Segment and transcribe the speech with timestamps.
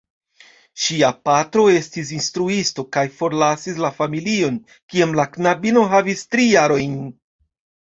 [0.85, 4.59] Ŝia patro estis instruisto, kaj forlasis la familion,
[4.95, 7.01] kiam la knabino havis tri jarojn.